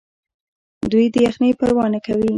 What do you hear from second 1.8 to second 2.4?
نه کوي.